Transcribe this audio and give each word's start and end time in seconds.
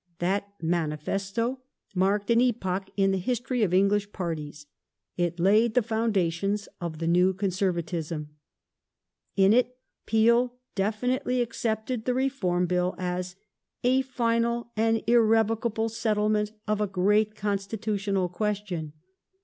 That 0.17 0.55
manifesto 0.59 1.41
.^,. 0.59 1.41
i 1.45 1.49
i 1.49 1.53
•/• 1.55 1.55
t. 1.55 1.57
i 1.57 1.57
i 1.57 1.59
manifesto 1.59 1.61
marked 1.99 2.31
an 2.31 2.41
epoch 2.41 2.89
m 2.97 3.11
the 3.11 3.17
history 3.19 3.63
or 3.63 3.69
Lnghsh 3.69 4.11
parties; 4.11 4.65
it 5.15 5.39
laid 5.39 5.75
the 5.75 5.83
foundations 5.83 6.67
of 6.81 6.97
the 6.97 7.05
n^w 7.05 7.33
CoiiseryatJaiB, 7.33 8.25
In 9.35 9.53
it 9.53 9.77
Peel 10.07 10.55
definitely 10.73 11.43
accepted 11.43 12.05
the 12.05 12.15
Reform 12.15 12.65
Bill 12.65 12.95
as" 12.97 13.35
affinal 13.83 14.69
and 14.75 15.03
irrevocable 15.05 15.87
settlement 15.89 16.51
of 16.67 16.81
a 16.81 16.87
great 16.87 17.35
constitutional 17.35 18.27
j^esHon 18.27 18.93